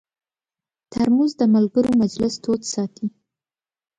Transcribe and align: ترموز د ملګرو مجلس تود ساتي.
ترموز 0.91 1.31
د 1.37 1.41
ملګرو 1.55 1.91
مجلس 2.01 2.33
تود 2.43 2.61
ساتي. 2.73 3.05